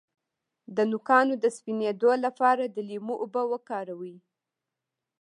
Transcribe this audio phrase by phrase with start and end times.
[0.75, 4.15] د نوکانو د سپینیدو لپاره د لیمو اوبه وکاروئ